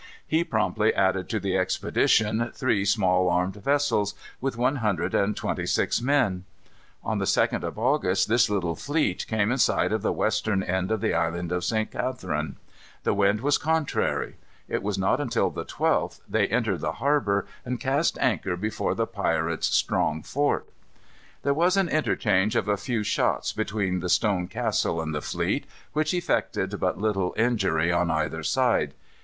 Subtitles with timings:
[0.25, 5.67] He promptly added to the expedition three small armed vessels, with one hundred and twenty
[5.67, 6.43] six men.
[7.03, 10.89] On the 2d of August this little fleet came in sight of the western end
[10.89, 11.91] of the Island of St.
[11.91, 12.55] Catharine.
[13.03, 14.37] The wind was contrary.
[14.67, 19.05] It was not until the 12th they entered the harbor and cast anchor before the
[19.05, 20.67] pirates' strong fort.
[21.43, 25.67] There was an interchange of a few shots between the stone castle and the fleet,
[25.93, 28.95] which effected but little injury on either side.